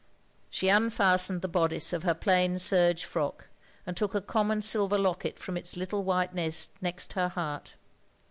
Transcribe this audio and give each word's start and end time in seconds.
She 0.49 0.65
tmfastened 0.65 1.41
the 1.41 1.47
bodice 1.47 1.93
of 1.93 2.01
her 2.01 2.15
plain 2.15 2.57
serge 2.57 3.05
frock, 3.05 3.49
and 3.85 3.95
took 3.95 4.15
a 4.15 4.19
common 4.21 4.63
silver 4.63 4.97
locket 4.97 5.37
from 5.37 5.57
its 5.57 5.77
little 5.77 6.03
white 6.03 6.33
nest 6.33 6.71
next 6.81 7.13
her 7.13 7.29
heart. 7.29 7.75